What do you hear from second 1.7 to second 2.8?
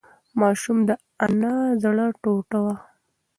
د زړه ټوټه وه.